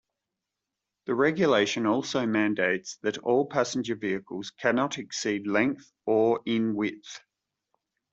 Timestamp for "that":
3.03-3.19